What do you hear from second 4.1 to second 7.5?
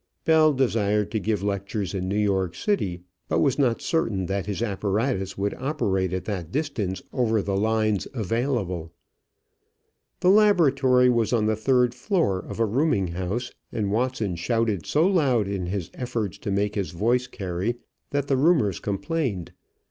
that his apparatus would operate at that distance over